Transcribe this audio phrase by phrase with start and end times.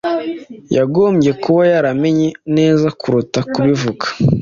[0.77, 4.05] Yagombye kuba yaramenye neza kuruta kubivuga.